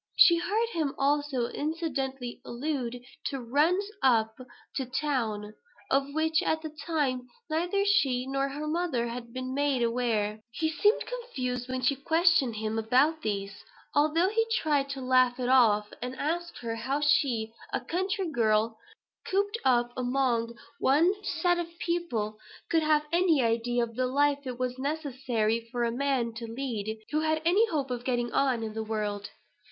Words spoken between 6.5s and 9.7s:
the time, neither she nor her mother had been